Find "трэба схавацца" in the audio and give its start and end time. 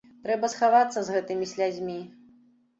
0.23-0.99